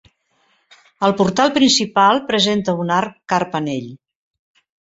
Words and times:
El 1.07 1.13
portal 1.19 1.53
principal 1.59 2.23
presenta 2.31 2.77
un 2.85 2.97
arc 2.99 3.17
carpanell. 3.35 3.89